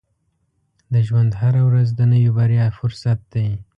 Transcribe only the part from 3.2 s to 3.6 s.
دی.